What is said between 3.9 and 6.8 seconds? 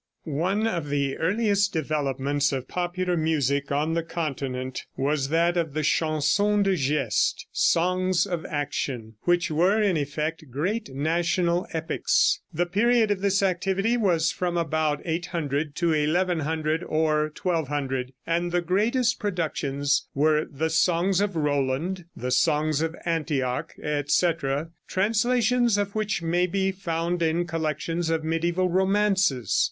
the continent was that of the Chansons de